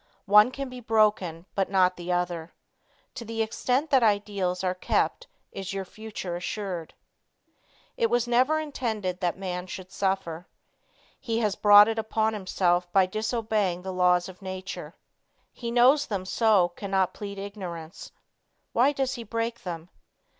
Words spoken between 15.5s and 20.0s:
He knows them so cannot plead ignorance. Why does he break them?